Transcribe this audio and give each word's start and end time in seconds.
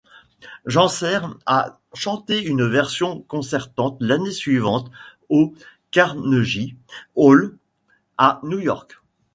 Gencer 0.65 1.19
a 1.45 1.77
chanté 1.93 2.41
une 2.43 2.65
version 2.67 3.21
concertante 3.27 3.97
l'année 3.99 4.31
suivante 4.31 4.89
au 5.29 5.53
Carnegie 5.91 6.75
Hall, 7.13 7.55
à 8.17 8.39
New 8.41 8.57
York. 8.57 8.97